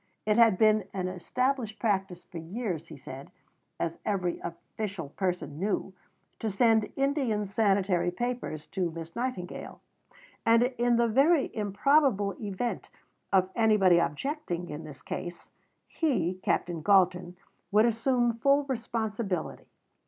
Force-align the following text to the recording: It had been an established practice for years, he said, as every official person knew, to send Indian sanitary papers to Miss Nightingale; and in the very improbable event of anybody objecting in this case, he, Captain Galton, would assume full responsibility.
It 0.25 0.35
had 0.37 0.57
been 0.57 0.85
an 0.95 1.07
established 1.07 1.77
practice 1.77 2.25
for 2.25 2.39
years, 2.39 2.87
he 2.87 2.97
said, 2.97 3.29
as 3.79 3.99
every 4.03 4.39
official 4.39 5.09
person 5.09 5.59
knew, 5.59 5.93
to 6.39 6.49
send 6.49 6.91
Indian 6.95 7.45
sanitary 7.45 8.09
papers 8.09 8.65
to 8.73 8.89
Miss 8.89 9.15
Nightingale; 9.15 9.79
and 10.43 10.63
in 10.79 10.95
the 10.95 11.07
very 11.07 11.55
improbable 11.55 12.33
event 12.41 12.89
of 13.31 13.51
anybody 13.55 13.99
objecting 13.99 14.69
in 14.71 14.85
this 14.85 15.03
case, 15.03 15.51
he, 15.87 16.39
Captain 16.41 16.81
Galton, 16.81 17.37
would 17.71 17.85
assume 17.85 18.33
full 18.33 18.63
responsibility. 18.63 19.67